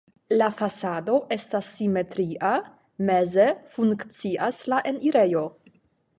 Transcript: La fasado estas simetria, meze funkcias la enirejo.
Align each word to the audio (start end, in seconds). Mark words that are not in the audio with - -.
La 0.37 0.45
fasado 0.59 1.17
estas 1.35 1.69
simetria, 1.73 2.49
meze 3.11 3.47
funkcias 3.75 4.65
la 4.75 4.83
enirejo. 4.95 5.47